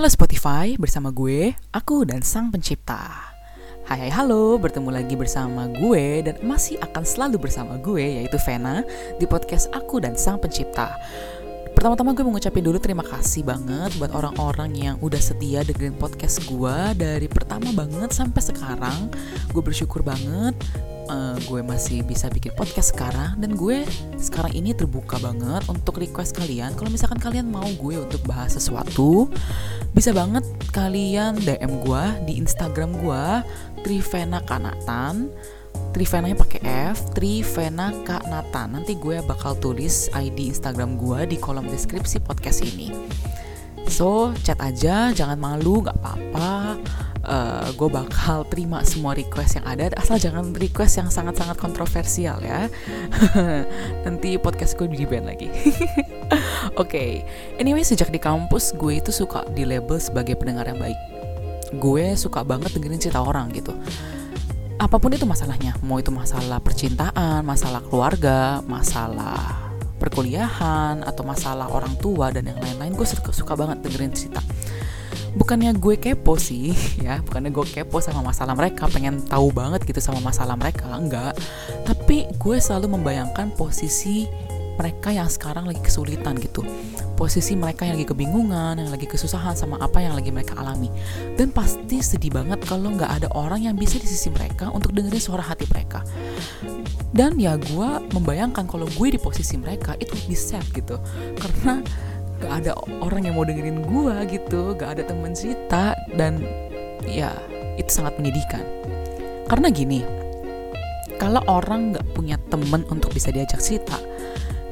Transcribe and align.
Halo 0.00 0.08
Spotify, 0.08 0.80
bersama 0.80 1.12
gue, 1.12 1.52
aku 1.76 2.08
dan 2.08 2.24
sang 2.24 2.48
pencipta. 2.48 3.04
Hai 3.84 4.08
hai 4.08 4.08
halo, 4.08 4.56
bertemu 4.56 4.88
lagi 4.88 5.12
bersama 5.12 5.68
gue 5.68 6.24
dan 6.24 6.40
masih 6.40 6.80
akan 6.80 7.04
selalu 7.04 7.36
bersama 7.36 7.76
gue 7.76 8.00
yaitu 8.00 8.40
Vena 8.40 8.80
di 9.20 9.28
podcast 9.28 9.68
aku 9.76 10.00
dan 10.00 10.16
sang 10.16 10.40
pencipta. 10.40 10.96
Pertama-tama 11.76 12.16
gue 12.16 12.24
mau 12.24 12.32
ngucapin 12.32 12.64
dulu 12.64 12.80
terima 12.80 13.04
kasih 13.04 13.44
banget 13.44 13.92
buat 14.00 14.16
orang-orang 14.16 14.72
yang 14.72 14.96
udah 15.04 15.20
setia 15.20 15.68
dengerin 15.68 15.92
podcast 16.00 16.48
gue 16.48 16.76
dari 16.96 17.28
pertama 17.28 17.68
banget 17.76 18.16
sampai 18.16 18.40
sekarang. 18.40 19.12
Gue 19.52 19.60
bersyukur 19.60 20.00
banget 20.00 20.56
uh, 21.10 21.36
gue 21.44 21.60
masih 21.60 22.06
bisa 22.06 22.30
bikin 22.30 22.54
podcast 22.54 22.94
sekarang 22.94 23.36
dan 23.42 23.58
gue 23.58 23.82
sekarang 24.16 24.54
ini 24.54 24.72
terbuka 24.72 25.18
banget 25.18 25.66
untuk 25.66 25.98
request 25.98 26.38
kalian 26.38 26.72
kalau 26.78 26.88
misalkan 26.88 27.18
kalian 27.18 27.50
mau 27.50 27.66
gue 27.66 27.98
untuk 27.98 28.22
bahas 28.24 28.54
sesuatu 28.54 29.28
bisa 29.90 30.14
banget 30.14 30.46
kalian 30.70 31.38
DM 31.42 31.82
gue 31.82 32.04
di 32.30 32.32
Instagram 32.38 32.94
gue 32.98 33.24
Trivena 33.82 34.38
Kanatan 34.44 35.30
Trivenanya 35.90 36.38
pakai 36.38 36.60
F, 36.94 37.18
Trivena 37.18 37.90
Kanatan. 38.06 38.78
Nanti 38.78 38.94
gue 38.94 39.18
bakal 39.26 39.58
tulis 39.58 40.06
ID 40.14 40.54
Instagram 40.54 40.94
gue 40.94 41.34
di 41.34 41.36
kolom 41.38 41.66
deskripsi 41.66 42.22
podcast 42.22 42.62
ini. 42.62 42.94
So, 43.90 44.30
chat 44.46 44.62
aja, 44.62 45.10
jangan 45.10 45.34
malu, 45.34 45.82
gak 45.82 45.98
apa-apa 45.98 46.78
uh, 47.30 47.64
eh, 47.64 47.68
gue 47.78 47.88
bakal 47.88 48.42
terima 48.50 48.82
semua 48.82 49.14
request 49.14 49.62
yang 49.62 49.66
ada 49.66 49.94
asal 49.94 50.18
jangan 50.18 50.50
request 50.58 50.98
yang 50.98 51.08
sangat-sangat 51.08 51.56
kontroversial 51.56 52.42
ya. 52.42 52.66
Nanti 54.04 54.36
podcast 54.36 54.74
gue 54.74 54.90
di 54.90 55.06
band 55.06 55.30
lagi. 55.30 55.48
Oke 55.54 56.74
okay. 56.76 57.10
anyway 57.62 57.86
sejak 57.86 58.10
di 58.10 58.18
kampus 58.18 58.74
gue 58.74 58.98
itu 58.98 59.14
suka 59.14 59.46
di 59.54 59.62
label 59.62 59.96
sebagai 60.02 60.34
pendengar 60.34 60.66
yang 60.66 60.82
baik. 60.82 60.98
Gue 61.78 62.18
suka 62.18 62.42
banget 62.42 62.74
dengerin 62.74 62.98
cerita 62.98 63.22
orang 63.22 63.54
gitu. 63.54 63.70
Apa 64.80 64.96
pun 64.98 65.12
itu 65.14 65.28
masalahnya 65.28 65.76
mau 65.84 66.00
itu 66.00 66.08
masalah 66.08 66.56
percintaan 66.58 67.44
masalah 67.44 67.84
keluarga 67.84 68.64
masalah 68.64 69.70
perkuliahan 70.00 71.04
atau 71.04 71.20
masalah 71.20 71.68
orang 71.68 71.92
tua 72.00 72.32
dan 72.32 72.48
yang 72.48 72.56
lain-lain 72.56 72.96
gue 72.96 73.04
suka, 73.04 73.36
suka 73.36 73.52
banget 73.52 73.84
dengerin 73.84 74.16
cerita 74.16 74.40
bukannya 75.36 75.76
gue 75.78 75.94
kepo 76.00 76.34
sih 76.34 76.74
ya 77.06 77.22
bukannya 77.22 77.54
gue 77.54 77.66
kepo 77.66 78.02
sama 78.02 78.20
masalah 78.20 78.54
mereka 78.58 78.90
pengen 78.90 79.22
tahu 79.24 79.54
banget 79.54 79.84
gitu 79.86 80.02
sama 80.02 80.18
masalah 80.20 80.58
mereka 80.58 80.90
enggak. 80.90 81.36
Tapi 81.86 82.26
gue 82.38 82.56
selalu 82.58 82.98
membayangkan 82.98 83.54
posisi 83.54 84.26
mereka 84.80 85.12
yang 85.12 85.28
sekarang 85.28 85.68
lagi 85.68 85.84
kesulitan 85.84 86.40
gitu. 86.40 86.64
Posisi 87.12 87.52
mereka 87.52 87.84
yang 87.84 88.00
lagi 88.00 88.08
kebingungan 88.08 88.80
yang 88.80 88.88
lagi 88.88 89.04
kesusahan 89.04 89.52
sama 89.52 89.76
apa 89.76 90.00
yang 90.00 90.16
lagi 90.16 90.32
mereka 90.32 90.56
alami. 90.56 90.88
Dan 91.36 91.52
pasti 91.52 92.00
sedih 92.00 92.32
banget 92.32 92.64
kalau 92.64 92.88
nggak 92.96 93.20
ada 93.20 93.28
orang 93.36 93.68
yang 93.68 93.76
bisa 93.76 94.00
di 94.00 94.08
sisi 94.08 94.32
mereka 94.32 94.72
untuk 94.72 94.96
dengerin 94.96 95.20
suara 95.20 95.44
hati 95.44 95.68
mereka. 95.68 96.00
Dan 97.12 97.36
ya 97.36 97.60
gue 97.60 97.90
membayangkan 98.16 98.64
kalau 98.64 98.88
gue 98.88 99.08
di 99.12 99.20
posisi 99.20 99.60
mereka 99.60 100.00
itu 100.00 100.16
lebih 100.16 100.38
sad 100.38 100.64
gitu. 100.72 100.96
Karena 101.36 101.84
gak 102.40 102.64
ada 102.64 102.72
orang 103.04 103.28
yang 103.28 103.36
mau 103.36 103.44
dengerin 103.44 103.84
gue 103.84 104.16
gitu 104.32 104.74
gak 104.74 104.98
ada 104.98 105.02
temen 105.04 105.36
cerita 105.36 105.92
dan 106.16 106.40
ya 107.04 107.30
itu 107.76 107.90
sangat 107.92 108.16
menyedihkan. 108.16 108.64
Karena 109.46 109.68
gini 109.68 110.00
kalau 111.20 111.44
orang 111.46 111.94
gak 111.94 112.06
punya 112.16 112.40
temen 112.48 112.82
untuk 112.88 113.12
bisa 113.12 113.28
diajak 113.28 113.60
cerita 113.60 114.00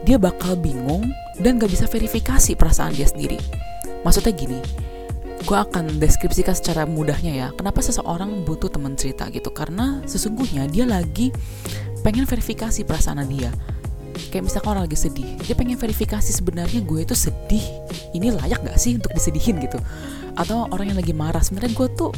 dia 0.09 0.17
bakal 0.17 0.57
bingung 0.57 1.05
dan 1.37 1.61
gak 1.61 1.69
bisa 1.69 1.85
verifikasi 1.85 2.57
perasaan 2.57 2.97
dia 2.97 3.05
sendiri. 3.05 3.37
Maksudnya 4.03 4.33
gini 4.33 4.61
gue 5.49 5.57
akan 5.57 6.03
deskripsikan 6.03 6.53
secara 6.53 6.85
mudahnya 6.85 7.33
ya 7.33 7.49
kenapa 7.55 7.81
seseorang 7.81 8.45
butuh 8.45 8.69
teman 8.69 8.99
cerita 8.99 9.29
gitu? 9.31 9.53
Karena 9.53 10.03
sesungguhnya 10.05 10.69
dia 10.69 10.85
lagi 10.85 11.33
pengen 12.03 12.25
verifikasi 12.25 12.85
perasaan 12.85 13.25
dia 13.29 13.53
kayak 14.31 14.51
misalkan 14.51 14.75
orang 14.75 14.85
lagi 14.91 14.99
sedih 14.99 15.27
dia 15.43 15.55
pengen 15.55 15.79
verifikasi 15.79 16.31
sebenarnya 16.35 16.83
gue 16.83 17.01
itu 17.03 17.15
sedih. 17.15 17.65
Ini 18.13 18.35
layak 18.35 18.67
gak 18.67 18.79
sih 18.81 18.99
untuk 18.99 19.15
disedihin 19.15 19.63
gitu? 19.63 19.79
Atau 20.35 20.67
orang 20.71 20.93
yang 20.93 20.99
lagi 20.99 21.15
marah 21.15 21.41
sebenarnya 21.41 21.73
gue 21.75 21.89
tuh 21.95 22.11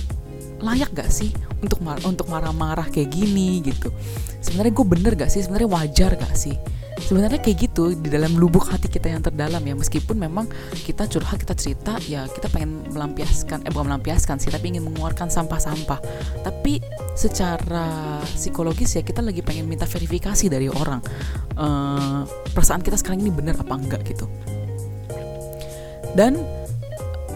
layak 0.61 0.93
gak 0.93 1.09
sih 1.09 1.33
untuk 1.61 1.81
mar 1.81 2.01
untuk 2.05 2.29
marah-marah 2.29 2.89
kayak 2.89 3.13
gini 3.13 3.61
gitu? 3.65 3.93
Sebenarnya 4.41 4.73
gue 4.73 4.87
bener 4.87 5.13
gak 5.17 5.31
sih? 5.33 5.45
Sebenarnya 5.45 5.69
wajar 5.69 6.17
gak 6.17 6.35
sih 6.37 6.57
sebenarnya 7.03 7.41
kayak 7.41 7.71
gitu 7.71 7.97
di 7.97 8.09
dalam 8.13 8.37
lubuk 8.37 8.69
hati 8.69 8.87
kita 8.87 9.11
yang 9.11 9.25
terdalam 9.25 9.61
ya. 9.65 9.75
Meskipun 9.75 10.17
memang 10.17 10.47
kita 10.85 11.09
curhat 11.09 11.41
kita 11.41 11.55
cerita 11.57 11.97
ya 12.07 12.29
kita 12.29 12.53
pengen 12.53 12.85
melampiaskan 12.93 13.65
eh 13.65 13.71
bukan 13.73 13.93
melampiaskan 13.95 14.39
sih 14.39 14.53
tapi 14.53 14.77
ingin 14.77 14.85
mengeluarkan 14.87 15.33
sampah-sampah. 15.33 15.99
Tapi 16.45 16.79
secara 17.17 18.21
psikologis 18.37 18.97
ya 18.97 19.03
kita 19.03 19.25
lagi 19.25 19.41
pengen 19.41 19.67
minta 19.67 19.89
verifikasi 19.89 20.47
dari 20.53 20.69
orang 20.69 21.01
uh, 21.57 22.23
perasaan 22.53 22.85
kita 22.85 23.01
sekarang 23.01 23.25
ini 23.25 23.33
benar 23.33 23.57
apa 23.59 23.75
enggak 23.75 24.03
gitu. 24.05 24.29
Dan 26.11 26.60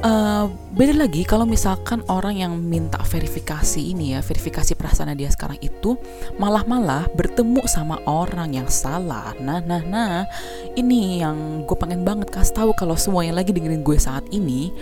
Uh, 0.04 0.53
beda 0.76 1.00
lagi 1.00 1.25
kalau 1.25 1.48
misalkan 1.48 2.04
orang 2.12 2.37
yang 2.37 2.53
minta 2.60 3.00
verifikasi 3.00 3.81
ini 3.81 4.12
ya 4.12 4.20
verifikasi 4.20 4.76
perasaan 4.76 5.16
dia 5.16 5.32
sekarang 5.32 5.56
itu 5.65 5.97
malah-malah 6.37 7.09
bertemu 7.16 7.65
sama 7.65 7.97
orang 8.04 8.53
yang 8.53 8.69
salah. 8.69 9.32
Nah 9.41 9.65
nah 9.65 9.81
nah 9.81 10.28
ini 10.76 11.25
yang 11.25 11.65
gue 11.65 11.76
pengen 11.81 12.04
banget 12.04 12.28
kasih 12.28 12.53
tahu 12.53 12.70
kalau 12.76 13.00
semua 13.00 13.25
yang 13.25 13.32
lagi 13.32 13.56
dengerin 13.56 13.81
gue 13.81 13.97
saat 13.97 14.28
ini 14.28 14.76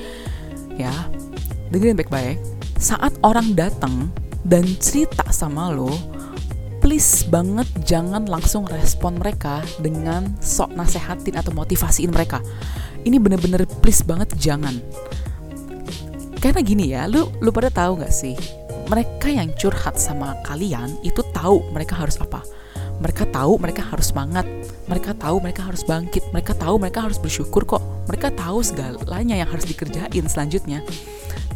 ya 0.74 0.90
dengerin 1.70 1.94
baik-baik. 2.02 2.42
Saat 2.82 3.14
orang 3.22 3.54
datang 3.54 4.10
dan 4.42 4.66
cerita 4.82 5.22
sama 5.30 5.70
lo 5.70 5.94
please 6.82 7.22
banget 7.30 7.70
jangan 7.86 8.26
langsung 8.26 8.66
respon 8.66 9.22
mereka 9.22 9.62
dengan 9.78 10.34
sok 10.42 10.74
nasehatin 10.74 11.38
atau 11.38 11.54
motivasiin 11.54 12.10
mereka. 12.10 12.42
Ini 13.06 13.22
bener-bener 13.22 13.66
please 13.82 14.02
banget 14.02 14.34
jangan 14.34 14.78
karena 16.42 16.58
gini 16.66 16.90
ya 16.90 17.06
lu 17.06 17.30
lu 17.38 17.54
pada 17.54 17.70
tahu 17.70 18.02
nggak 18.02 18.10
sih? 18.10 18.34
Mereka 18.90 19.30
yang 19.30 19.54
curhat 19.54 19.94
sama 19.94 20.34
kalian 20.42 20.98
itu 21.06 21.22
tahu 21.30 21.62
mereka 21.70 21.94
harus 21.94 22.18
apa. 22.18 22.42
Mereka 22.98 23.30
tahu 23.30 23.62
mereka 23.62 23.86
harus 23.86 24.10
semangat. 24.10 24.42
Mereka 24.90 25.14
tahu 25.22 25.38
mereka 25.38 25.62
harus 25.70 25.86
bangkit. 25.86 26.26
Mereka 26.34 26.58
tahu 26.58 26.82
mereka 26.82 27.06
harus 27.06 27.16
bersyukur 27.22 27.62
kok. 27.62 27.82
Mereka 28.10 28.34
tahu 28.34 28.58
segalanya 28.60 29.38
yang 29.38 29.48
harus 29.48 29.64
dikerjain 29.70 30.26
selanjutnya. 30.26 30.82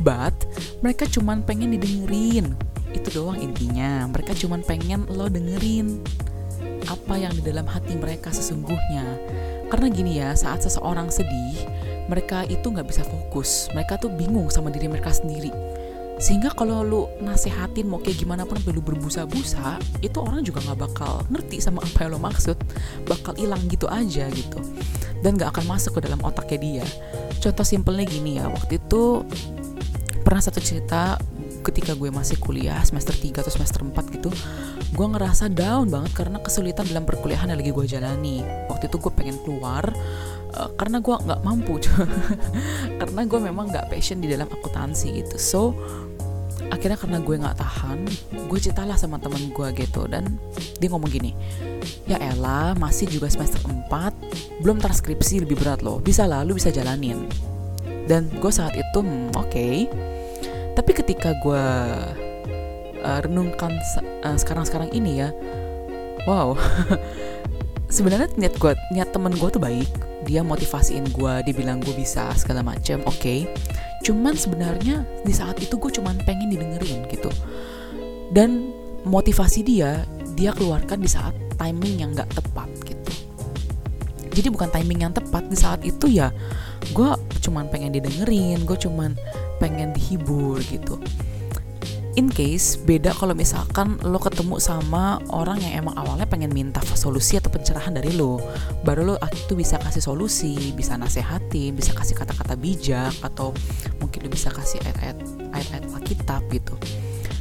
But 0.00 0.34
mereka 0.86 1.10
cuman 1.10 1.42
pengen 1.42 1.74
didengerin. 1.74 2.54
Itu 2.94 3.10
doang 3.10 3.42
intinya. 3.42 4.06
Mereka 4.06 4.38
cuman 4.38 4.62
pengen 4.62 5.04
lo 5.10 5.26
dengerin 5.26 5.98
apa 6.86 7.18
yang 7.18 7.34
di 7.34 7.42
dalam 7.42 7.66
hati 7.66 7.98
mereka 7.98 8.30
sesungguhnya. 8.30 9.04
Karena 9.66 9.86
gini 9.90 10.22
ya, 10.22 10.30
saat 10.38 10.62
seseorang 10.62 11.10
sedih, 11.10 11.66
mereka 12.06 12.46
itu 12.46 12.66
nggak 12.70 12.86
bisa 12.86 13.02
fokus. 13.02 13.70
Mereka 13.74 13.98
tuh 13.98 14.10
bingung 14.10 14.50
sama 14.50 14.70
diri 14.70 14.86
mereka 14.90 15.10
sendiri. 15.10 15.50
Sehingga 16.16 16.48
kalau 16.56 16.80
lu 16.80 17.02
nasehatin 17.20 17.84
mau 17.84 18.00
kayak 18.00 18.24
gimana 18.24 18.48
pun 18.48 18.56
lu 18.64 18.80
berbusa-busa, 18.80 19.76
itu 20.00 20.16
orang 20.16 20.40
juga 20.40 20.64
nggak 20.64 20.80
bakal 20.80 21.20
ngerti 21.28 21.60
sama 21.60 21.84
apa 21.84 22.08
yang 22.08 22.16
lo 22.16 22.20
maksud. 22.22 22.56
Bakal 23.04 23.36
hilang 23.36 23.60
gitu 23.68 23.84
aja 23.84 24.24
gitu. 24.32 24.58
Dan 25.20 25.36
nggak 25.36 25.52
akan 25.52 25.64
masuk 25.76 26.00
ke 26.00 26.08
dalam 26.08 26.22
otaknya 26.24 26.58
dia. 26.58 26.86
Contoh 27.44 27.66
simpelnya 27.68 28.08
gini 28.08 28.40
ya, 28.40 28.48
waktu 28.48 28.80
itu 28.80 29.26
pernah 30.24 30.40
satu 30.40 30.58
cerita 30.58 31.20
ketika 31.66 31.98
gue 31.98 32.14
masih 32.14 32.38
kuliah 32.38 32.78
semester 32.86 33.10
3 33.10 33.42
atau 33.42 33.50
semester 33.50 33.82
4 33.82 33.90
gitu 34.14 34.30
gue 34.94 35.06
ngerasa 35.06 35.50
down 35.50 35.90
banget 35.90 36.14
karena 36.14 36.38
kesulitan 36.38 36.86
dalam 36.86 37.02
perkuliahan 37.02 37.50
yang 37.50 37.58
lagi 37.58 37.74
gue 37.74 37.86
jalani 37.90 38.46
waktu 38.70 38.86
itu 38.86 39.02
gue 39.02 39.12
pengen 39.14 39.34
keluar 39.42 39.82
uh, 40.56 40.72
karena 40.74 40.98
gue 41.04 41.14
nggak 41.14 41.40
mampu 41.44 41.78
karena 43.00 43.20
gue 43.28 43.40
memang 43.40 43.68
nggak 43.70 43.92
passion 43.92 44.18
di 44.18 44.28
dalam 44.32 44.48
akuntansi 44.48 45.22
gitu. 45.22 45.36
So 45.36 45.60
akhirnya 46.66 46.98
karena 46.98 47.22
gue 47.22 47.36
nggak 47.38 47.56
tahan 47.62 47.98
gue 48.50 48.58
ceritalah 48.58 48.98
sama 48.98 49.20
temen 49.20 49.52
gue 49.52 49.68
gitu. 49.76 50.08
Dan 50.08 50.40
dia 50.80 50.88
ngomong 50.88 51.12
gini 51.12 51.36
ya 52.08 52.18
Ella 52.18 52.74
masih 52.74 53.06
juga 53.06 53.30
semester 53.30 53.62
4 53.62 54.64
belum 54.64 54.80
transkripsi 54.80 55.44
lebih 55.44 55.60
berat 55.60 55.84
loh. 55.84 56.00
Bisa 56.00 56.24
lah 56.24 56.42
lu 56.42 56.56
bisa 56.56 56.72
jalanin. 56.72 57.28
Dan 58.06 58.32
gue 58.32 58.52
saat 58.54 58.72
itu 58.74 58.98
hmm, 59.04 59.36
oke. 59.36 59.50
Okay 59.52 59.86
tapi 60.76 60.92
ketika 60.92 61.32
gue 61.40 61.64
uh, 63.00 63.18
renungkan 63.24 63.80
uh, 64.22 64.36
sekarang-sekarang 64.36 64.92
ini 64.92 65.24
ya 65.24 65.32
wow 66.28 66.52
sebenarnya 67.96 68.28
niat 68.36 68.54
gue 68.60 68.76
niat 68.92 69.08
temen 69.08 69.32
gue 69.32 69.48
tuh 69.48 69.62
baik. 69.62 69.88
Dia 70.28 70.44
motivasiin 70.44 71.08
gue 71.16 71.32
dia 71.48 71.54
bilang 71.56 71.80
gue 71.80 71.96
bisa 71.96 72.28
segala 72.36 72.60
macam 72.60 73.00
oke. 73.08 73.16
Okay. 73.16 73.48
cuman 74.04 74.38
sebenarnya 74.38 75.02
di 75.26 75.34
saat 75.34 75.58
itu 75.58 75.80
gue 75.80 75.90
cuman 75.90 76.20
pengen 76.28 76.52
didengerin 76.52 77.08
gitu. 77.10 77.32
Dan 78.30 78.70
motivasi 79.08 79.64
dia 79.66 80.04
dia 80.36 80.52
keluarkan 80.52 81.00
di 81.00 81.10
saat 81.10 81.32
timing 81.56 82.04
yang 82.04 82.10
gak 82.12 82.28
tepat 82.36 82.68
gitu. 82.86 83.12
Jadi 84.36 84.48
bukan 84.52 84.68
timing 84.68 85.08
yang 85.08 85.12
tepat 85.16 85.48
di 85.48 85.56
saat 85.56 85.80
itu 85.82 86.06
ya 86.12 86.30
gue 86.92 87.10
cuman 87.42 87.66
pengen 87.66 87.96
didengerin 87.96 88.62
gue 88.62 88.78
cuman 88.78 89.16
pengen 89.58 89.90
dihibur 89.96 90.60
gitu 90.68 91.00
in 92.16 92.32
case 92.32 92.80
beda 92.80 93.12
kalau 93.12 93.36
misalkan 93.36 94.00
lo 94.00 94.16
ketemu 94.16 94.56
sama 94.56 95.20
orang 95.28 95.60
yang 95.60 95.84
emang 95.84 95.94
awalnya 96.00 96.24
pengen 96.24 96.48
minta 96.48 96.80
solusi 96.96 97.36
atau 97.36 97.52
pencerahan 97.52 97.92
dari 97.92 98.16
lo 98.16 98.40
baru 98.82 99.12
lo 99.12 99.14
itu 99.36 99.52
bisa 99.52 99.76
kasih 99.76 100.00
solusi 100.00 100.72
bisa 100.72 100.96
nasehatin 100.96 101.76
bisa 101.76 101.92
kasih 101.92 102.16
kata-kata 102.16 102.56
bijak 102.56 103.12
atau 103.20 103.52
mungkin 104.00 104.24
lo 104.24 104.28
bisa 104.32 104.48
kasih 104.48 104.80
ayat-ayat 104.88 105.16
ayat-ayat 105.52 105.84
Alkitab 105.92 106.42
gitu. 106.54 106.74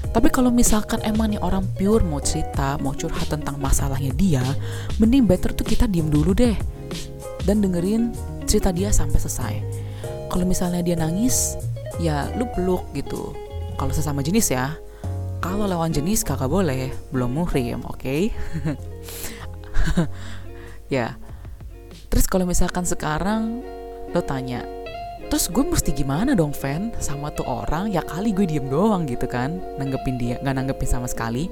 Tapi 0.10 0.32
kalau 0.32 0.48
misalkan 0.48 1.04
emang 1.04 1.36
nih 1.36 1.44
orang 1.44 1.68
pure 1.76 2.04
mau 2.08 2.24
cerita 2.24 2.80
mau 2.80 2.96
curhat 2.96 3.28
tentang 3.28 3.60
masalahnya 3.60 4.16
dia 4.16 4.44
mending 4.98 5.28
better 5.28 5.52
tuh 5.52 5.68
kita 5.68 5.92
diem 5.92 6.08
dulu 6.08 6.32
deh 6.32 6.56
dan 7.44 7.60
dengerin 7.60 8.16
cerita 8.48 8.72
dia 8.72 8.90
sampai 8.96 9.20
selesai. 9.20 9.56
Kalau 10.32 10.48
misalnya 10.48 10.84
dia 10.84 10.96
nangis 11.00 11.60
ya 12.00 12.28
lu 12.36 12.48
peluk 12.56 12.92
gitu 12.96 13.45
kalau 13.76 13.92
sesama 13.92 14.26
jenis 14.26 14.52
ya. 14.52 14.76
Kalau 15.44 15.70
lawan 15.70 15.94
jenis 15.94 16.26
kakak 16.26 16.50
boleh. 16.50 16.90
Belum 17.14 17.32
muhrim 17.32 17.86
oke? 17.86 18.02
Okay? 18.02 18.22
ya. 20.96 21.20
Terus 22.10 22.26
kalau 22.26 22.48
misalkan 22.48 22.88
sekarang 22.88 23.62
lo 24.16 24.24
tanya 24.24 24.64
terus 25.26 25.50
gue 25.50 25.66
mesti 25.66 25.90
gimana 25.92 26.38
dong 26.38 26.54
fan 26.54 26.94
sama 27.02 27.34
tuh 27.34 27.50
orang 27.50 27.90
ya 27.90 28.06
kali 28.06 28.30
gue 28.32 28.48
diem 28.48 28.72
doang 28.72 29.06
gitu 29.06 29.28
kan. 29.28 29.60
Nanggepin 29.78 30.18
dia 30.18 30.36
nggak 30.42 30.56
nanggepin 30.56 30.90
sama 30.90 31.08
sekali. 31.12 31.52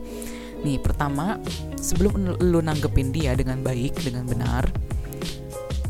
Nih 0.64 0.80
pertama 0.80 1.36
sebelum 1.76 2.40
lo 2.40 2.60
nanggepin 2.64 3.12
dia 3.12 3.36
dengan 3.36 3.60
baik 3.60 4.00
dengan 4.00 4.24
benar 4.24 4.64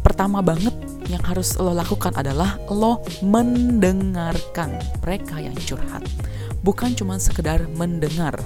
pertama 0.03 0.45
banget 0.45 0.75
yang 1.11 1.23
harus 1.23 1.55
lo 1.59 1.75
lakukan 1.75 2.15
adalah 2.15 2.59
lo 2.71 3.03
mendengarkan 3.25 4.77
mereka 5.03 5.39
yang 5.39 5.55
curhat. 5.55 6.03
Bukan 6.63 6.95
cuma 6.95 7.19
sekedar 7.19 7.67
mendengar. 7.75 8.39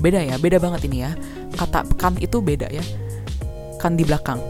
Beda 0.00 0.24
ya, 0.24 0.40
beda 0.40 0.56
banget 0.56 0.88
ini 0.88 1.04
ya. 1.04 1.12
Kata 1.56 1.84
kan 2.00 2.16
itu 2.16 2.40
beda 2.40 2.72
ya. 2.72 2.80
Kan 3.76 4.00
di 4.00 4.04
belakang. 4.08 4.40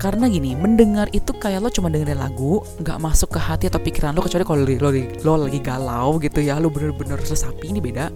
Karena 0.00 0.32
gini, 0.32 0.56
mendengar 0.56 1.12
itu 1.12 1.36
kayak 1.36 1.60
lo 1.60 1.68
cuma 1.68 1.92
dengerin 1.92 2.16
lagu, 2.16 2.64
nggak 2.80 2.98
masuk 3.04 3.36
ke 3.36 3.40
hati 3.40 3.68
atau 3.68 3.76
pikiran 3.84 4.16
lo 4.16 4.24
kecuali 4.24 4.48
kalau 4.48 4.64
lo, 4.64 4.88
lo, 4.88 4.90
lo 4.96 5.32
lagi 5.44 5.60
galau 5.60 6.16
gitu 6.16 6.40
ya, 6.40 6.56
lo 6.56 6.72
bener-bener 6.72 7.20
resapi 7.20 7.68
ini 7.68 7.84
beda. 7.84 8.08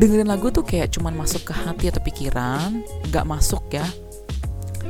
Dengerin 0.00 0.24
lagu 0.24 0.48
tuh 0.48 0.64
kayak 0.64 0.96
cuma 0.96 1.12
masuk 1.12 1.44
ke 1.44 1.52
hati 1.52 1.92
atau 1.92 2.00
pikiran, 2.00 2.80
nggak 3.12 3.28
masuk 3.28 3.60
ya. 3.68 3.84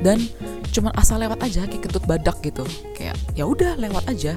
Dan 0.00 0.24
cuman 0.72 0.96
asal 0.96 1.20
lewat 1.20 1.44
aja 1.44 1.68
kayak 1.68 1.84
ketut 1.84 2.04
badak 2.08 2.40
gitu. 2.40 2.64
Kayak 2.96 3.20
ya 3.36 3.44
udah 3.44 3.76
lewat 3.76 4.08
aja. 4.08 4.32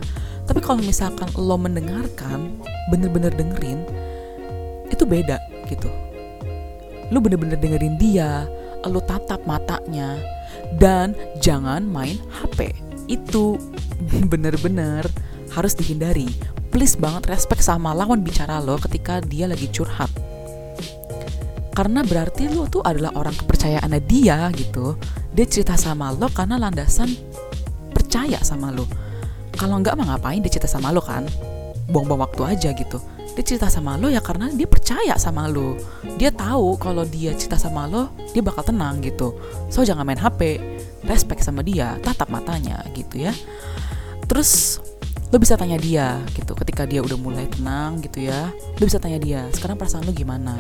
Tapi 0.46 0.60
kalau 0.62 0.84
misalkan 0.84 1.32
lo 1.40 1.56
mendengarkan 1.56 2.60
bener-bener 2.92 3.32
dengerin 3.34 3.82
itu 4.92 5.04
beda 5.08 5.42
gitu. 5.72 5.90
Lo 7.10 7.18
bener-bener 7.24 7.58
dengerin 7.58 7.98
dia 7.98 8.46
lo 8.86 9.02
tatap 9.02 9.42
matanya 9.50 10.22
dan 10.78 11.18
jangan 11.42 11.82
main 11.82 12.22
HP 12.30 12.70
itu 13.10 13.58
bener-bener 14.32 15.06
harus 15.54 15.74
dihindari. 15.74 16.30
Please 16.70 17.00
banget 17.00 17.32
respect 17.32 17.64
sama 17.64 17.96
lawan 17.96 18.22
bicara 18.22 18.60
lo 18.60 18.76
ketika 18.78 19.24
dia 19.24 19.48
lagi 19.48 19.72
curhat. 19.72 20.12
Karena 21.76 22.04
berarti 22.08 22.48
lo 22.52 22.68
tuh 22.72 22.84
adalah 22.86 23.12
orang 23.20 23.36
kepercayaannya 23.36 24.02
dia 24.08 24.48
gitu 24.56 24.96
dia 25.36 25.44
cerita 25.44 25.76
sama 25.76 26.16
lo 26.16 26.32
karena 26.32 26.56
landasan 26.56 27.12
percaya 27.92 28.40
sama 28.40 28.72
lo. 28.72 28.88
Kalau 29.52 29.84
nggak 29.84 30.00
mah 30.00 30.16
ngapain 30.16 30.40
dia 30.40 30.48
cerita 30.48 30.72
sama 30.72 30.96
lo 30.96 31.04
kan? 31.04 31.28
Buang-buang 31.92 32.24
waktu 32.24 32.42
aja 32.56 32.72
gitu. 32.72 33.04
Dia 33.36 33.44
cerita 33.44 33.68
sama 33.68 34.00
lo 34.00 34.08
ya 34.08 34.24
karena 34.24 34.48
dia 34.48 34.64
percaya 34.64 35.20
sama 35.20 35.52
lo. 35.52 35.76
Dia 36.16 36.32
tahu 36.32 36.80
kalau 36.80 37.04
dia 37.04 37.36
cerita 37.36 37.60
sama 37.60 37.84
lo 37.84 38.16
dia 38.32 38.40
bakal 38.40 38.64
tenang 38.64 39.04
gitu. 39.04 39.36
So 39.68 39.84
jangan 39.84 40.08
main 40.08 40.24
HP 40.24 40.64
respect 41.04 41.44
sama 41.44 41.60
dia 41.68 42.00
tatap 42.00 42.32
matanya 42.32 42.80
gitu 42.96 43.28
ya. 43.28 43.36
Terus 44.32 44.80
lo 45.36 45.36
bisa 45.36 45.60
tanya 45.60 45.76
dia 45.76 46.16
gitu 46.32 46.56
ketika 46.56 46.88
dia 46.88 47.04
udah 47.04 47.20
mulai 47.20 47.44
tenang 47.52 48.00
gitu 48.00 48.24
ya. 48.24 48.56
Lo 48.80 48.88
bisa 48.88 49.04
tanya 49.04 49.20
dia 49.20 49.44
sekarang 49.52 49.76
perasaan 49.76 50.08
lo 50.08 50.16
gimana? 50.16 50.56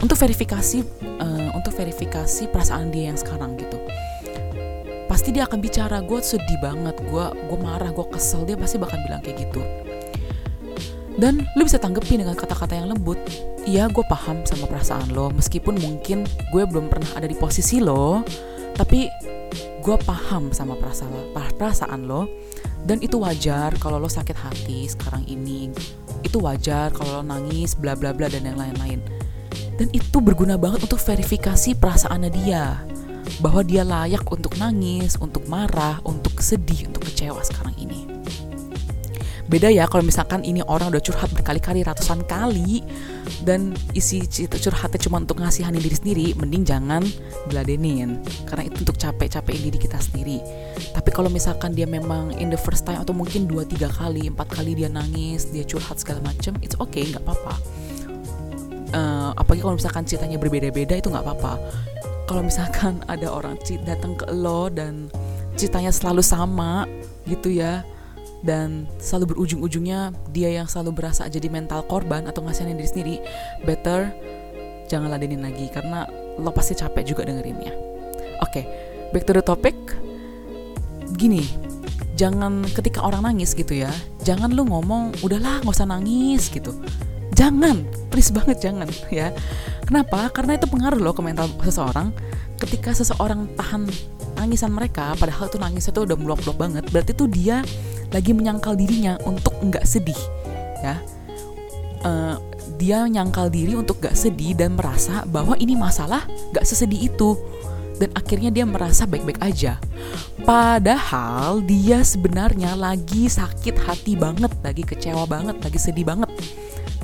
Untuk 0.00 0.16
verifikasi 0.16 0.80
uh, 1.20 1.52
untuk 1.52 1.76
verifikasi 1.76 2.48
perasaan 2.48 2.88
dia 2.88 3.12
yang 3.12 3.20
sekarang 3.20 3.52
gitu 3.60 3.77
pasti 5.18 5.34
dia 5.34 5.50
akan 5.50 5.58
bicara 5.58 5.98
gue 5.98 6.22
sedih 6.22 6.62
banget 6.62 6.94
gue 7.02 7.26
gue 7.50 7.58
marah 7.58 7.90
gue 7.90 8.06
kesel. 8.06 8.46
Dia 8.46 8.54
pasti 8.54 8.78
bakal 8.78 9.02
bilang 9.02 9.18
kayak 9.18 9.50
gitu. 9.50 9.58
Dan 11.18 11.42
lo 11.58 11.66
bisa 11.66 11.74
tanggepi 11.74 12.22
dengan 12.22 12.38
kata-kata 12.38 12.78
yang 12.78 12.94
lembut 12.94 13.18
iya 13.66 13.90
gue 13.90 14.06
paham 14.06 14.46
sama 14.46 14.70
perasaan 14.70 15.10
lo 15.10 15.34
meskipun 15.34 15.74
mungkin 15.82 16.22
gue 16.54 16.62
belum 16.62 16.86
pernah 16.86 17.18
ada 17.18 17.26
di 17.26 17.34
posisi 17.34 17.82
lo 17.82 18.22
tapi 18.78 19.10
gue 19.82 19.96
paham 20.06 20.54
sama 20.54 20.78
perasaan 20.78 21.34
perasaan 21.34 22.06
lo 22.06 22.30
dan 22.86 23.02
itu 23.02 23.18
wajar 23.18 23.74
kalau 23.82 23.98
lo 23.98 24.06
sakit 24.06 24.38
hati 24.38 24.86
sekarang 24.86 25.26
ini. 25.26 25.74
Itu 26.22 26.38
wajar 26.46 26.94
kalau 26.94 27.18
lo 27.18 27.22
nangis 27.26 27.74
bla 27.74 27.98
bla 27.98 28.14
bla 28.14 28.30
dan 28.30 28.46
yang 28.46 28.54
lain-lain. 28.54 29.02
Dan 29.82 29.90
itu 29.90 30.22
berguna 30.22 30.54
banget 30.54 30.86
untuk 30.86 31.02
verifikasi 31.02 31.74
perasaannya 31.74 32.30
dia 32.30 32.78
bahwa 33.38 33.62
dia 33.62 33.86
layak 33.86 34.26
untuk 34.28 34.58
nangis 34.58 35.14
untuk 35.20 35.46
marah 35.46 36.02
untuk 36.02 36.40
sedih 36.42 36.90
untuk 36.90 37.06
kecewa 37.06 37.40
sekarang 37.44 37.74
ini. 37.78 38.18
Beda 39.48 39.72
ya 39.72 39.88
kalau 39.88 40.04
misalkan 40.04 40.44
ini 40.44 40.60
orang 40.68 40.92
udah 40.92 41.00
curhat 41.00 41.32
berkali-kali 41.32 41.80
ratusan 41.80 42.20
kali 42.28 42.84
dan 43.48 43.72
isi 43.96 44.28
curhatnya 44.28 45.00
cuma 45.00 45.24
untuk 45.24 45.40
ngasihani 45.40 45.80
diri 45.80 45.96
sendiri 45.96 46.26
mending 46.36 46.68
jangan 46.68 47.00
beladenin 47.48 48.20
karena 48.44 48.68
itu 48.68 48.84
untuk 48.84 49.00
capek-capekin 49.00 49.72
diri 49.72 49.78
kita 49.80 49.96
sendiri. 49.96 50.44
Tapi 50.92 51.08
kalau 51.16 51.32
misalkan 51.32 51.72
dia 51.72 51.88
memang 51.88 52.36
in 52.36 52.52
the 52.52 52.60
first 52.60 52.84
time 52.84 53.00
atau 53.00 53.16
mungkin 53.16 53.48
dua 53.48 53.64
tiga 53.64 53.88
kali 53.88 54.28
empat 54.28 54.52
kali 54.52 54.76
dia 54.76 54.92
nangis 54.92 55.48
dia 55.48 55.64
curhat 55.64 55.96
segala 55.96 56.20
macem 56.28 56.52
it's 56.60 56.76
okay 56.76 57.08
nggak 57.08 57.24
apa-apa. 57.24 57.56
Uh, 58.92 59.32
apalagi 59.32 59.64
kalau 59.64 59.76
misalkan 59.80 60.04
ceritanya 60.04 60.36
berbeda-beda 60.36 60.96
itu 60.96 61.08
nggak 61.08 61.24
apa-apa 61.24 61.60
kalau 62.28 62.44
misalkan 62.44 63.00
ada 63.08 63.32
orang 63.32 63.56
datang 63.88 64.12
ke 64.12 64.28
lo 64.28 64.68
dan 64.68 65.08
ceritanya 65.56 65.88
selalu 65.88 66.20
sama 66.20 66.84
gitu 67.24 67.48
ya 67.48 67.82
dan 68.44 68.86
selalu 69.00 69.34
berujung-ujungnya 69.34 70.14
dia 70.30 70.52
yang 70.52 70.68
selalu 70.68 71.02
berasa 71.02 71.26
jadi 71.26 71.48
mental 71.50 71.82
korban 71.88 72.28
atau 72.28 72.44
ngasihin 72.44 72.76
diri 72.76 72.86
sendiri 72.86 73.16
better 73.64 74.12
jangan 74.86 75.10
ladenin 75.10 75.42
lagi 75.42 75.72
karena 75.72 76.06
lo 76.38 76.54
pasti 76.54 76.78
capek 76.78 77.02
juga 77.02 77.26
dengerinnya. 77.26 77.74
Oke 78.44 78.62
okay, 78.62 78.64
back 79.10 79.26
to 79.26 79.34
the 79.34 79.42
topic. 79.42 79.74
Gini 81.18 81.42
jangan 82.18 82.66
ketika 82.74 83.06
orang 83.06 83.30
nangis 83.30 83.54
gitu 83.54 83.78
ya 83.78 83.94
jangan 84.26 84.50
lu 84.50 84.66
ngomong 84.66 85.14
udahlah 85.22 85.62
nggak 85.62 85.70
usah 85.70 85.86
nangis 85.86 86.50
gitu 86.50 86.74
jangan 87.38 87.86
please 88.10 88.34
banget 88.34 88.58
jangan 88.58 88.90
ya. 89.14 89.30
Kenapa? 89.86 90.26
Karena 90.34 90.58
itu 90.58 90.66
pengaruh 90.66 90.98
loh 90.98 91.14
ke 91.14 91.22
mental 91.22 91.46
seseorang. 91.62 92.10
Ketika 92.58 92.90
seseorang 92.90 93.46
tahan 93.54 93.86
tangisan 94.34 94.74
mereka 94.74 95.14
padahal 95.14 95.46
itu 95.46 95.62
nangisnya 95.62 95.94
tuh 95.94 96.02
udah 96.02 96.18
meluap-luap 96.18 96.58
banget 96.58 96.84
berarti 96.90 97.14
tuh 97.14 97.30
dia 97.30 97.62
lagi 98.10 98.34
menyangkal 98.34 98.74
dirinya 98.74 99.14
untuk 99.22 99.54
nggak 99.62 99.86
sedih 99.86 100.18
ya. 100.82 100.98
Uh, 102.02 102.38
dia 102.78 103.02
nyangkal 103.10 103.50
diri 103.50 103.74
untuk 103.74 103.98
gak 103.98 104.14
sedih 104.14 104.54
dan 104.54 104.78
merasa 104.78 105.26
bahwa 105.26 105.58
ini 105.58 105.74
masalah 105.74 106.22
gak 106.54 106.62
sesedih 106.62 107.10
itu. 107.10 107.34
Dan 107.98 108.14
akhirnya 108.14 108.54
dia 108.54 108.62
merasa 108.62 109.02
baik-baik 109.10 109.42
aja. 109.42 109.82
Padahal 110.46 111.58
dia 111.66 112.06
sebenarnya 112.06 112.78
lagi 112.78 113.26
sakit 113.26 113.74
hati 113.82 114.14
banget 114.14 114.54
lagi 114.62 114.86
kecewa 114.86 115.26
banget 115.26 115.58
lagi 115.58 115.82
sedih 115.82 116.06
banget 116.06 116.30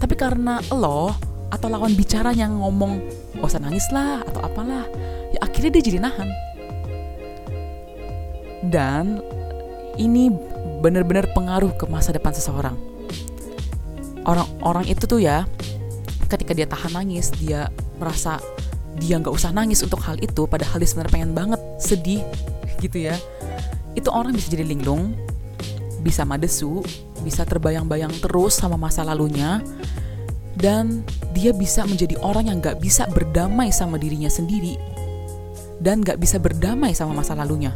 tapi 0.05 0.21
karena 0.21 0.61
lo 0.69 1.17
atau 1.49 1.73
lawan 1.73 1.97
bicara 1.97 2.37
yang 2.37 2.61
ngomong 2.61 3.01
gak 3.41 3.49
usah 3.49 3.63
nangis 3.65 3.89
lah 3.89 4.21
atau 4.29 4.45
apalah 4.45 4.85
ya 5.33 5.41
akhirnya 5.41 5.81
dia 5.81 5.83
jadi 5.89 5.99
nahan 6.05 6.29
dan 8.69 9.25
ini 9.97 10.29
benar-benar 10.85 11.31
pengaruh 11.33 11.73
ke 11.77 11.89
masa 11.89 12.13
depan 12.13 12.35
seseorang. 12.35 12.77
Orang-orang 14.25 14.89
itu 14.89 15.05
tuh 15.05 15.21
ya, 15.21 15.45
ketika 16.29 16.57
dia 16.57 16.65
tahan 16.69 16.97
nangis, 16.97 17.29
dia 17.37 17.69
merasa 18.01 18.41
dia 19.01 19.21
nggak 19.21 19.35
usah 19.35 19.53
nangis 19.53 19.85
untuk 19.85 20.01
hal 20.05 20.17
itu, 20.21 20.49
padahal 20.49 20.81
dia 20.81 20.89
sebenarnya 20.89 21.13
pengen 21.13 21.33
banget 21.37 21.61
sedih, 21.77 22.25
gitu 22.81 23.05
ya. 23.05 23.17
Itu 23.93 24.09
orang 24.11 24.33
bisa 24.33 24.49
jadi 24.49 24.65
linglung, 24.65 25.13
bisa 26.01 26.25
madesu, 26.25 26.81
bisa 27.21 27.45
terbayang-bayang 27.45 28.13
terus 28.25 28.57
sama 28.57 28.81
masa 28.81 29.05
lalunya, 29.05 29.61
dan 30.59 31.03
dia 31.35 31.51
bisa 31.51 31.83
menjadi 31.87 32.15
orang 32.23 32.51
yang 32.51 32.59
nggak 32.63 32.79
bisa 32.79 33.07
berdamai 33.11 33.75
sama 33.75 33.99
dirinya 33.99 34.31
sendiri, 34.31 34.79
dan 35.83 36.01
nggak 36.01 36.19
bisa 36.23 36.39
berdamai 36.39 36.95
sama 36.95 37.21
masa 37.21 37.35
lalunya 37.35 37.75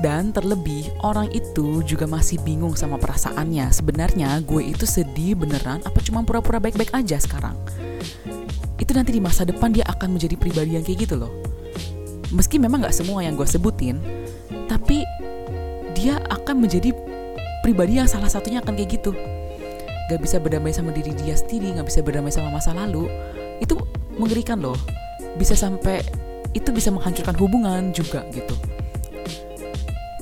Dan 0.00 0.32
terlebih 0.32 0.88
orang 1.04 1.28
itu 1.28 1.84
juga 1.84 2.08
masih 2.08 2.40
bingung 2.40 2.72
sama 2.72 2.96
perasaannya. 2.96 3.68
Sebenarnya 3.68 4.40
gue 4.40 4.72
itu 4.72 4.88
sedih 4.88 5.36
beneran 5.36 5.84
apa 5.84 6.00
cuma 6.00 6.24
pura-pura 6.24 6.56
baik-baik 6.56 6.88
aja 6.96 7.20
sekarang. 7.20 7.52
Itu 8.80 8.96
nanti 8.96 9.12
di 9.12 9.20
masa 9.20 9.44
depan 9.44 9.76
dia 9.76 9.84
akan 9.84 10.16
menjadi 10.16 10.40
pribadi 10.40 10.80
yang 10.80 10.84
kayak 10.88 11.04
gitu 11.04 11.20
loh. 11.20 11.28
Meski 12.32 12.56
memang 12.56 12.80
gak 12.80 12.96
semua 12.96 13.20
yang 13.20 13.36
gue 13.36 13.44
sebutin, 13.44 14.00
tapi 14.72 15.04
dia 15.92 16.16
akan 16.32 16.64
menjadi 16.64 16.96
pribadi 17.60 18.00
yang 18.00 18.08
salah 18.08 18.32
satunya 18.32 18.64
akan 18.64 18.80
kayak 18.80 18.96
gitu. 18.96 19.12
Gak 20.10 20.18
bisa 20.18 20.42
berdamai 20.42 20.74
sama 20.74 20.90
diri 20.90 21.14
dia 21.14 21.38
sendiri, 21.38 21.70
gak 21.78 21.86
bisa 21.86 22.02
berdamai 22.02 22.34
sama 22.34 22.50
masa 22.50 22.74
lalu. 22.74 23.06
Itu 23.62 23.78
mengerikan 24.18 24.58
loh. 24.58 24.74
Bisa 25.38 25.54
sampai 25.54 26.02
itu 26.50 26.74
bisa 26.74 26.90
menghancurkan 26.90 27.38
hubungan 27.38 27.94
juga 27.94 28.26
gitu. 28.34 28.58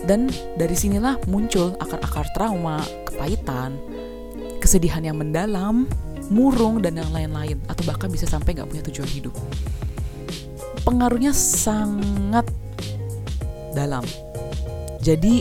Dan 0.04 0.28
dari 0.60 0.76
sinilah 0.76 1.16
muncul 1.24 1.72
akar-akar 1.80 2.28
trauma, 2.36 2.84
kepahitan, 3.08 3.80
kesedihan 4.60 5.00
yang 5.00 5.16
mendalam, 5.16 5.88
murung, 6.28 6.84
dan 6.84 7.00
yang 7.00 7.08
lain-lain. 7.08 7.56
Atau 7.64 7.88
bahkan 7.88 8.12
bisa 8.12 8.28
sampai 8.28 8.60
gak 8.60 8.68
punya 8.68 8.84
tujuan 8.92 9.08
hidup. 9.08 9.32
Pengaruhnya 10.84 11.32
sangat 11.32 12.44
dalam. 13.72 14.04
Jadi 15.00 15.40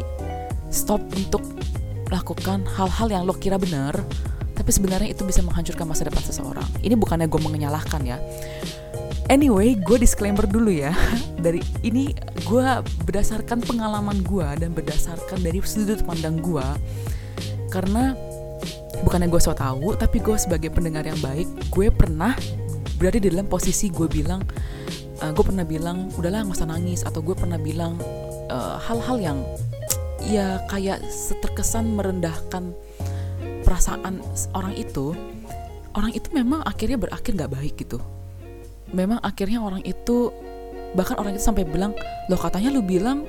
stop 0.72 1.04
untuk 1.20 1.44
lakukan 2.08 2.64
hal-hal 2.64 3.08
yang 3.12 3.24
lo 3.28 3.36
kira 3.36 3.60
benar, 3.60 3.96
tapi 4.58 4.74
sebenarnya 4.74 5.14
itu 5.14 5.22
bisa 5.22 5.46
menghancurkan 5.46 5.86
masa 5.86 6.10
depan 6.10 6.26
seseorang. 6.26 6.66
Ini 6.82 6.98
bukannya 6.98 7.30
gue 7.30 7.38
menyalahkan 7.38 8.02
ya. 8.02 8.18
Anyway, 9.30 9.78
gue 9.78 10.02
disclaimer 10.02 10.50
dulu 10.50 10.74
ya. 10.74 10.98
Dari 11.46 11.62
ini 11.86 12.10
gue 12.42 12.66
berdasarkan 13.06 13.62
pengalaman 13.62 14.26
gue 14.26 14.48
dan 14.58 14.74
berdasarkan 14.74 15.44
dari 15.46 15.62
sudut 15.62 16.02
pandang 16.02 16.42
gue. 16.42 16.64
Karena 17.70 18.18
bukannya 19.06 19.30
gue 19.30 19.42
so 19.44 19.54
tau, 19.54 19.94
tapi 19.94 20.24
gue 20.24 20.34
sebagai 20.40 20.74
pendengar 20.74 21.06
yang 21.06 21.20
baik, 21.20 21.46
gue 21.70 21.92
pernah 21.94 22.34
berada 22.98 23.22
di 23.22 23.30
dalam 23.30 23.46
posisi 23.46 23.92
gue 23.94 24.10
bilang, 24.10 24.42
uh, 25.22 25.32
gue 25.36 25.44
pernah 25.46 25.68
bilang, 25.68 26.10
udahlah 26.18 26.48
nggak 26.48 26.58
usah 26.58 26.72
nangis, 26.72 27.04
atau 27.06 27.22
gue 27.22 27.36
pernah 27.38 27.60
bilang 27.62 28.00
eh, 28.48 28.76
hal-hal 28.90 29.18
uh, 29.20 29.22
yang 29.22 29.38
ya 30.24 30.64
kayak 30.72 31.04
terkesan 31.44 31.94
merendahkan 31.94 32.74
perasaan 33.68 34.24
orang 34.56 34.72
itu. 34.80 35.12
Orang 35.92 36.16
itu 36.16 36.32
memang 36.32 36.64
akhirnya 36.64 36.96
berakhir 36.96 37.36
nggak 37.36 37.52
baik 37.52 37.76
gitu. 37.84 38.00
Memang 38.96 39.20
akhirnya 39.20 39.60
orang 39.60 39.84
itu 39.84 40.32
bahkan 40.96 41.20
orang 41.20 41.36
itu 41.36 41.44
sampai 41.44 41.68
bilang 41.68 41.92
lo 42.32 42.40
katanya 42.40 42.72
lo 42.72 42.80
bilang 42.80 43.28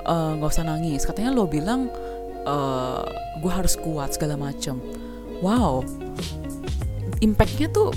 eh, 0.00 0.30
nggak 0.40 0.48
uh, 0.48 0.54
usah 0.56 0.64
nangis. 0.64 1.04
Katanya 1.04 1.36
lo 1.36 1.44
bilang 1.44 1.92
uh, 2.48 3.04
eh, 3.04 3.04
gue 3.44 3.52
harus 3.52 3.76
kuat 3.76 4.16
segala 4.16 4.40
macem. 4.40 4.80
Wow. 5.44 5.84
Impactnya 7.20 7.68
tuh 7.68 7.92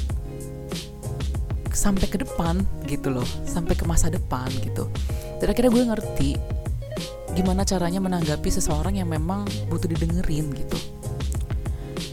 sampai 1.71 2.11
ke 2.11 2.19
depan 2.19 2.59
gitu 2.91 3.07
loh 3.07 3.23
sampai 3.47 3.71
ke 3.77 3.87
masa 3.87 4.11
depan 4.11 4.51
gitu. 4.59 4.91
Dan 5.39 5.47
akhirnya 5.47 5.71
gue 5.71 5.83
ngerti 5.95 6.29
gimana 7.37 7.63
caranya 7.63 8.03
menanggapi 8.03 8.49
seseorang 8.51 8.99
yang 8.99 9.07
memang 9.07 9.47
butuh 9.71 9.87
didengerin 9.87 10.49
gitu 10.51 10.88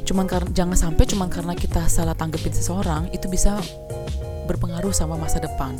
cuman 0.07 0.25
karena 0.31 0.49
jangan 0.55 0.79
sampai 0.79 1.05
cuman 1.05 1.27
karena 1.27 1.53
kita 1.59 1.91
salah 1.91 2.15
tanggepin 2.15 2.55
seseorang 2.55 3.11
itu 3.11 3.27
bisa 3.27 3.59
berpengaruh 4.47 4.95
sama 4.95 5.19
masa 5.19 5.43
depan. 5.43 5.75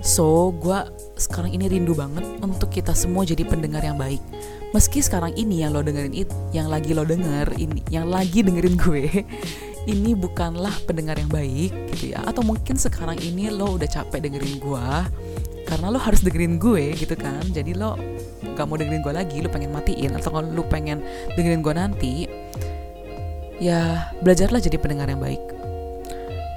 So, 0.00 0.56
gue 0.56 0.80
sekarang 1.20 1.52
ini 1.52 1.68
rindu 1.68 1.92
banget 1.92 2.24
untuk 2.40 2.72
kita 2.72 2.96
semua 2.96 3.24
jadi 3.28 3.44
pendengar 3.44 3.84
yang 3.84 4.00
baik. 4.00 4.20
Meski 4.72 5.04
sekarang 5.04 5.36
ini 5.36 5.60
yang 5.60 5.76
lo 5.76 5.84
dengerin 5.84 6.16
itu, 6.16 6.32
yang 6.56 6.72
lagi 6.72 6.96
lo 6.96 7.04
denger 7.04 7.52
ini, 7.60 7.84
yang 7.92 8.08
lagi 8.08 8.40
dengerin 8.40 8.80
gue, 8.80 9.28
ini 9.92 10.16
bukanlah 10.16 10.72
pendengar 10.88 11.20
yang 11.20 11.28
baik 11.28 11.72
gitu 11.96 12.16
ya. 12.16 12.24
Atau 12.24 12.40
mungkin 12.46 12.80
sekarang 12.80 13.20
ini 13.20 13.52
lo 13.52 13.76
udah 13.76 13.88
capek 13.88 14.24
dengerin 14.24 14.56
gue, 14.56 14.88
karena 15.68 15.92
lo 15.92 16.00
harus 16.00 16.24
dengerin 16.24 16.56
gue 16.56 16.96
gitu 16.96 17.12
kan. 17.20 17.44
Jadi 17.52 17.76
lo 17.76 18.00
gak 18.56 18.64
mau 18.64 18.80
dengerin 18.80 19.04
gue 19.04 19.12
lagi, 19.12 19.36
lo 19.44 19.52
pengen 19.52 19.76
matiin 19.76 20.16
atau 20.16 20.40
lo 20.40 20.64
pengen 20.64 21.04
dengerin 21.36 21.60
gue 21.60 21.74
nanti, 21.76 22.14
ya 23.60 24.10
belajarlah 24.24 24.58
jadi 24.58 24.80
pendengar 24.80 25.12
yang 25.12 25.20
baik 25.20 25.60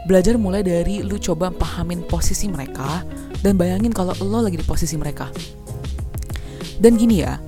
Belajar 0.03 0.36
mulai 0.36 0.67
dari 0.67 1.00
lu 1.00 1.15
coba 1.15 1.48
pahamin 1.48 2.03
posisi 2.03 2.51
mereka 2.51 3.07
dan 3.39 3.55
bayangin 3.55 3.95
kalau 3.95 4.12
lo 4.19 4.43
lagi 4.43 4.60
di 4.60 4.67
posisi 4.67 5.00
mereka. 5.00 5.31
Dan 6.75 7.00
gini 7.00 7.24
ya, 7.24 7.39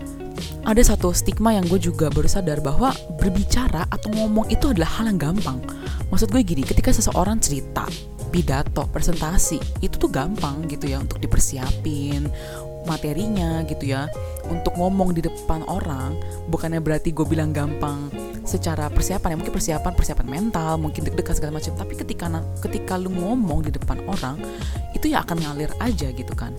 ada 0.63 0.79
satu 0.79 1.11
stigma 1.11 1.51
yang 1.51 1.67
gue 1.67 1.75
juga 1.83 2.07
baru 2.07 2.31
sadar 2.31 2.63
bahwa 2.63 2.95
berbicara 3.19 3.83
atau 3.91 4.07
ngomong 4.15 4.47
itu 4.47 4.71
adalah 4.71 4.87
hal 4.87 5.11
yang 5.11 5.19
gampang. 5.19 5.59
Maksud 6.07 6.31
gue 6.31 6.47
gini, 6.47 6.63
ketika 6.63 6.95
seseorang 6.95 7.43
cerita, 7.43 7.91
pidato, 8.31 8.87
presentasi, 8.87 9.59
itu 9.83 9.99
tuh 9.99 10.07
gampang 10.07 10.63
gitu 10.71 10.87
ya 10.87 11.03
untuk 11.03 11.19
dipersiapin 11.19 12.31
materinya 12.87 13.67
gitu 13.67 13.91
ya. 13.91 14.07
Untuk 14.47 14.79
ngomong 14.79 15.11
di 15.11 15.27
depan 15.27 15.67
orang, 15.67 16.15
bukannya 16.47 16.79
berarti 16.79 17.11
gue 17.11 17.27
bilang 17.27 17.51
gampang 17.51 18.07
secara 18.45 18.87
persiapan 18.87 19.33
ya 19.33 19.37
mungkin 19.41 19.53
persiapan 19.53 19.93
persiapan 19.97 20.27
mental 20.29 20.77
mungkin 20.77 21.01
deg-degan 21.03 21.35
segala 21.35 21.57
macam. 21.57 21.73
Tapi 21.75 21.93
ketika 21.97 22.25
ketika 22.63 22.93
lu 22.95 23.11
ngomong 23.11 23.65
di 23.65 23.71
depan 23.73 23.99
orang 24.05 24.37
itu 24.93 25.11
ya 25.11 25.25
akan 25.25 25.41
ngalir 25.41 25.71
aja 25.81 26.13
gitu 26.13 26.33
kan. 26.37 26.53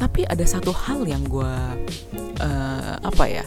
Tapi 0.00 0.24
ada 0.24 0.42
satu 0.48 0.72
hal 0.72 1.04
yang 1.04 1.22
gue 1.28 1.54
uh, 2.40 2.94
apa 2.98 3.24
ya 3.28 3.44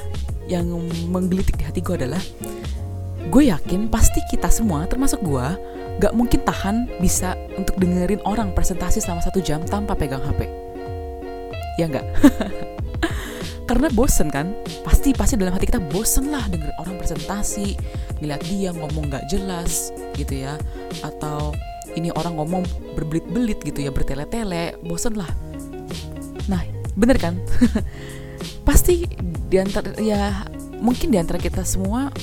yang 0.48 0.70
menggelitik 1.10 1.58
di 1.58 1.66
hati 1.66 1.82
gue 1.82 1.96
adalah 1.98 2.22
gue 3.34 3.44
yakin 3.50 3.88
pasti 3.88 4.20
kita 4.30 4.52
semua 4.52 4.86
termasuk 4.86 5.24
gue 5.24 5.48
gak 6.02 6.14
mungkin 6.18 6.42
tahan 6.44 6.90
bisa 7.00 7.38
untuk 7.56 7.78
dengerin 7.80 8.22
orang 8.26 8.52
presentasi 8.52 9.00
selama 9.00 9.22
satu 9.24 9.40
jam 9.40 9.64
tanpa 9.64 9.96
pegang 9.96 10.22
HP 10.22 10.50
ya 11.80 11.90
enggak 11.90 12.06
karena 13.74 13.90
bosen 13.90 14.30
kan? 14.30 14.54
Pasti 14.86 15.18
pasti 15.18 15.34
dalam 15.34 15.58
hati 15.58 15.66
kita 15.66 15.82
bosen 15.82 16.30
lah 16.30 16.46
denger 16.46 16.70
orang 16.78 16.94
presentasi 17.02 17.74
ngeliat 18.22 18.46
dia 18.46 18.70
ngomong 18.70 19.10
gak 19.10 19.26
jelas 19.34 19.90
gitu 20.14 20.46
ya. 20.46 20.62
Atau 21.02 21.58
ini 21.98 22.14
orang 22.14 22.38
ngomong 22.38 22.62
berbelit-belit 22.94 23.66
gitu 23.66 23.82
ya 23.82 23.90
bertele-tele 23.90 24.78
bosen 24.86 25.18
lah. 25.18 25.34
Nah 26.46 26.62
bener 26.94 27.18
kan? 27.18 27.34
Pasti 28.70 29.10
di 29.50 29.58
antara 29.58 29.98
ya 29.98 30.46
mungkin 30.78 31.10
di 31.10 31.18
antara 31.18 31.42
kita 31.42 31.66
semua 31.66 32.14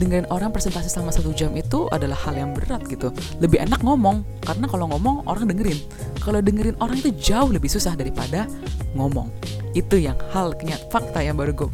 dengerin 0.00 0.24
orang 0.32 0.48
presentasi 0.48 0.88
selama 0.88 1.12
satu 1.12 1.36
jam 1.36 1.52
itu 1.52 1.84
adalah 1.92 2.16
hal 2.16 2.32
yang 2.32 2.56
berat 2.56 2.80
gitu. 2.88 3.12
Lebih 3.44 3.60
enak 3.68 3.84
ngomong 3.84 4.24
karena 4.40 4.64
kalau 4.64 4.88
ngomong 4.88 5.28
orang 5.28 5.44
dengerin. 5.44 5.76
Kalau 6.24 6.40
dengerin 6.40 6.80
orang 6.80 6.96
itu 7.04 7.12
jauh 7.20 7.52
lebih 7.52 7.68
susah 7.68 7.92
daripada 7.92 8.48
ngomong. 8.96 9.28
Itu 9.76 10.00
yang 10.00 10.16
hal 10.32 10.56
kenyataan 10.56 10.88
fakta 10.88 11.20
yang 11.20 11.36
baru 11.36 11.52
gue 11.52 11.70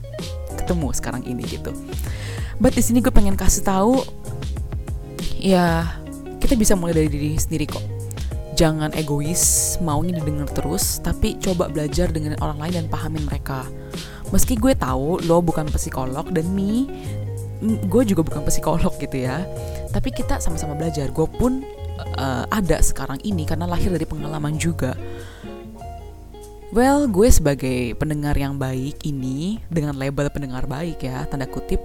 ketemu 0.59 0.91
sekarang 0.91 1.23
ini 1.23 1.47
gitu. 1.47 1.71
But 2.59 2.75
di 2.75 2.83
sini 2.83 2.99
gue 2.99 3.15
pengen 3.15 3.39
kasih 3.39 3.63
tahu 3.63 4.03
ya 5.39 5.87
kita 6.43 6.59
bisa 6.59 6.75
mulai 6.75 6.99
dari 6.99 7.09
diri 7.09 7.39
sendiri 7.39 7.71
kok. 7.71 7.85
Jangan 8.57 8.91
egois 8.97 9.77
maunya 9.85 10.17
didengar 10.19 10.49
terus 10.51 10.99
tapi 10.99 11.39
coba 11.39 11.71
belajar 11.71 12.11
dengan 12.11 12.35
orang 12.43 12.59
lain 12.59 12.75
dan 12.83 12.87
pahamin 12.91 13.23
mereka. 13.23 13.63
Meski 14.35 14.59
gue 14.59 14.75
tahu 14.75 15.23
lo 15.31 15.39
bukan 15.39 15.71
psikolog 15.71 16.27
dan 16.35 16.51
me 16.51 16.91
gue 17.65 18.03
juga 18.05 18.23
bukan 18.27 18.43
psikolog 18.49 18.93
gitu 19.01 19.25
ya. 19.25 19.45
Tapi 19.93 20.13
kita 20.13 20.41
sama-sama 20.43 20.77
belajar. 20.77 21.09
Gue 21.13 21.29
pun 21.29 21.65
uh, 22.19 22.45
ada 22.53 22.81
sekarang 22.85 23.21
ini 23.25 23.49
karena 23.49 23.65
lahir 23.65 23.93
dari 23.93 24.05
pengalaman 24.05 24.57
juga. 24.61 24.97
Well, 26.75 27.07
gue 27.07 27.31
sebagai 27.31 27.95
pendengar 27.95 28.35
yang 28.35 28.59
baik 28.59 29.07
ini 29.07 29.63
dengan 29.71 29.95
label 29.95 30.27
pendengar 30.35 30.67
baik 30.67 30.99
ya, 30.99 31.23
tanda 31.31 31.47
kutip, 31.47 31.79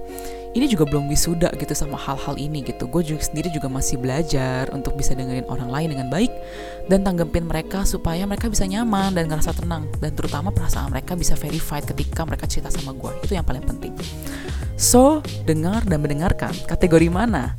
ini 0.52 0.68
juga 0.68 0.84
belum 0.84 1.08
wisuda 1.08 1.48
gitu 1.56 1.72
sama 1.72 1.96
hal-hal 1.96 2.36
ini 2.36 2.60
gitu. 2.60 2.84
Gue 2.84 3.00
juga 3.00 3.24
sendiri 3.24 3.48
juga 3.48 3.72
masih 3.72 3.96
belajar 3.96 4.68
untuk 4.76 4.92
bisa 5.00 5.16
dengerin 5.16 5.48
orang 5.48 5.72
lain 5.72 5.88
dengan 5.96 6.08
baik 6.12 6.28
dan 6.92 7.00
tanggepin 7.00 7.48
mereka 7.48 7.88
supaya 7.88 8.28
mereka 8.28 8.52
bisa 8.52 8.68
nyaman 8.68 9.16
dan 9.16 9.32
ngerasa 9.32 9.56
tenang 9.56 9.88
dan 9.98 10.12
terutama 10.12 10.52
perasaan 10.52 10.92
mereka 10.92 11.16
bisa 11.16 11.32
verified 11.40 11.88
ketika 11.88 12.28
mereka 12.28 12.44
cerita 12.44 12.68
sama 12.68 12.92
gue. 12.92 13.12
Itu 13.24 13.32
yang 13.32 13.48
paling 13.48 13.64
penting. 13.64 13.96
So, 14.76 15.24
dengar 15.48 15.84
dan 15.88 16.04
mendengarkan 16.04 16.52
kategori 16.68 17.08
mana 17.08 17.56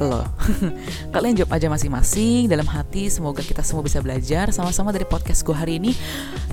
lo. 0.00 0.24
Kalian 1.14 1.36
jawab 1.36 1.56
aja 1.56 1.68
masing-masing 1.68 2.48
dalam 2.48 2.66
hati. 2.66 3.12
Semoga 3.12 3.44
kita 3.44 3.60
semua 3.60 3.84
bisa 3.84 4.00
belajar 4.00 4.50
sama-sama 4.50 4.90
dari 4.90 5.04
podcast 5.04 5.44
gue 5.44 5.54
hari 5.54 5.76
ini. 5.76 5.92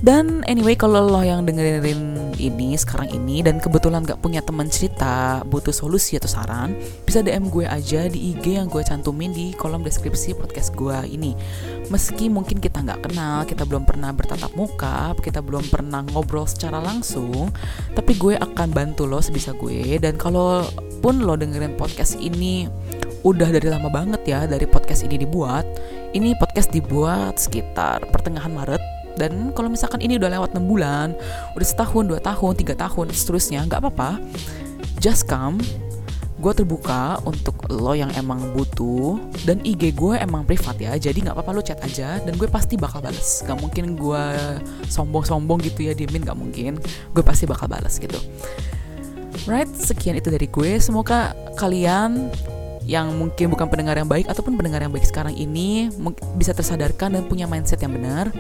Dan 0.04 0.44
anyway, 0.46 0.76
kalau 0.76 1.08
lo 1.08 1.22
yang 1.24 1.48
dengerin 1.48 2.34
ini 2.38 2.78
sekarang 2.78 3.10
ini 3.10 3.42
dan 3.42 3.58
kebetulan 3.58 4.06
gak 4.06 4.22
punya 4.22 4.46
teman 4.46 4.70
cerita, 4.70 5.42
butuh 5.48 5.74
solusi 5.74 6.16
atau 6.22 6.30
saran, 6.30 6.78
bisa 7.04 7.26
DM 7.26 7.50
gue 7.50 7.66
aja 7.66 8.06
di 8.06 8.36
IG 8.36 8.62
yang 8.62 8.70
gue 8.70 8.86
cantumin 8.86 9.34
di 9.34 9.52
kolom 9.58 9.82
deskripsi 9.82 10.38
podcast 10.38 10.74
gue 10.78 10.96
ini. 11.10 11.34
Meski 11.90 12.28
mungkin 12.28 12.60
kita 12.60 12.84
nggak 12.84 13.10
kenal, 13.10 13.48
kita 13.48 13.64
belum 13.64 13.88
pernah 13.88 14.12
bertatap 14.12 14.52
muka, 14.54 15.16
kita 15.24 15.40
belum 15.40 15.66
pernah 15.72 16.04
ngobrol 16.12 16.46
secara 16.46 16.84
langsung, 16.84 17.50
tapi 17.96 18.14
gue 18.20 18.36
akan 18.38 18.70
bantu 18.76 19.08
lo 19.08 19.24
sebisa 19.24 19.56
gue. 19.56 19.98
Dan 19.98 20.20
kalau 20.20 20.68
pun 21.00 21.24
lo 21.24 21.38
dengerin 21.38 21.78
podcast 21.80 22.20
ini 22.20 22.68
udah 23.28 23.52
dari 23.52 23.68
lama 23.68 23.92
banget 23.92 24.24
ya 24.24 24.48
dari 24.48 24.64
podcast 24.64 25.04
ini 25.04 25.20
dibuat. 25.20 25.68
Ini 26.16 26.40
podcast 26.40 26.72
dibuat 26.72 27.36
sekitar 27.36 28.08
pertengahan 28.08 28.56
Maret. 28.56 28.80
Dan 29.20 29.52
kalau 29.52 29.68
misalkan 29.68 30.00
ini 30.00 30.16
udah 30.16 30.32
lewat 30.32 30.56
6 30.56 30.64
bulan, 30.64 31.12
udah 31.58 31.68
setahun, 31.68 32.06
dua 32.06 32.22
tahun, 32.22 32.54
tiga 32.56 32.78
tahun, 32.78 33.12
seterusnya, 33.12 33.66
nggak 33.66 33.82
apa-apa. 33.84 34.22
Just 35.02 35.28
come, 35.28 35.58
gue 36.40 36.54
terbuka 36.54 37.20
untuk 37.28 37.68
lo 37.68 37.98
yang 37.98 38.14
emang 38.14 38.40
butuh 38.54 39.18
dan 39.44 39.60
IG 39.66 39.98
gue 39.98 40.22
emang 40.22 40.46
privat 40.46 40.78
ya 40.78 40.94
jadi 40.94 41.18
nggak 41.18 41.34
apa-apa 41.34 41.52
lo 41.58 41.66
chat 41.66 41.82
aja 41.82 42.22
dan 42.22 42.34
gue 42.38 42.48
pasti 42.48 42.80
bakal 42.80 43.04
bales. 43.04 43.44
Gak 43.44 43.58
mungkin 43.60 44.00
gue 44.00 44.24
sombong-sombong 44.88 45.66
gitu 45.68 45.92
ya 45.92 45.98
diemin 45.98 46.24
gak 46.24 46.38
mungkin. 46.38 46.80
Gue 47.12 47.26
pasti 47.26 47.44
bakal 47.44 47.68
bales 47.68 48.00
gitu. 48.00 48.22
Right 49.50 49.68
sekian 49.76 50.16
itu 50.16 50.32
dari 50.32 50.48
gue. 50.48 50.78
Semoga 50.80 51.34
kalian 51.58 52.30
yang 52.88 53.12
mungkin 53.20 53.52
bukan 53.52 53.68
pendengar 53.68 54.00
yang 54.00 54.08
baik 54.08 54.32
ataupun 54.32 54.56
pendengar 54.56 54.80
yang 54.80 54.90
baik 54.96 55.04
sekarang 55.04 55.36
ini 55.36 55.92
bisa 56.40 56.56
tersadarkan 56.56 57.20
dan 57.20 57.24
punya 57.28 57.44
mindset 57.44 57.84
yang 57.84 57.92
benar 57.92 58.32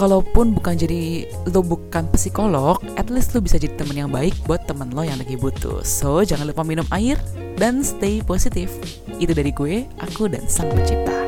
kalaupun 0.00 0.56
bukan 0.56 0.80
jadi 0.80 1.28
lo 1.52 1.60
bukan 1.60 2.08
psikolog, 2.16 2.80
at 2.96 3.12
least 3.12 3.36
lo 3.36 3.44
bisa 3.44 3.60
jadi 3.60 3.76
teman 3.76 4.00
yang 4.00 4.08
baik 4.08 4.32
buat 4.48 4.64
teman 4.64 4.88
lo 4.96 5.04
yang 5.04 5.20
lagi 5.20 5.36
butuh. 5.36 5.84
So, 5.84 6.24
jangan 6.24 6.48
lupa 6.48 6.64
minum 6.64 6.88
air 6.88 7.20
dan 7.60 7.84
stay 7.84 8.24
positif. 8.24 8.72
Itu 9.20 9.36
dari 9.36 9.52
gue, 9.52 9.84
aku 10.00 10.32
dan 10.32 10.48
sang 10.48 10.72
pencipta. 10.72 11.19